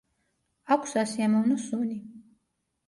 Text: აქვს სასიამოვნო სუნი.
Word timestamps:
აქვს 0.77 0.95
სასიამოვნო 0.97 1.59
სუნი. 1.69 2.03